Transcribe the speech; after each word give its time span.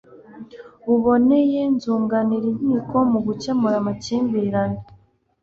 buboneye 0.85 1.61
zunganira 1.81 2.45
inkiko 2.53 2.97
mu 3.11 3.19
gukemura 3.27 3.75
amakimbirane 3.81 4.79